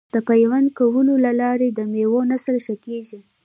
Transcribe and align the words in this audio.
د 0.13 0.15
پیوند 0.29 0.67
کولو 0.77 1.13
له 1.25 1.31
لارې 1.41 1.67
د 1.71 1.79
میوو 1.91 2.19
نسل 2.31 2.55
ښه 2.65 2.75
کیږي. 2.85 3.19